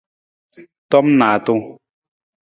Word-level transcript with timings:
Tom 0.91 1.05
naatung. 1.19 1.63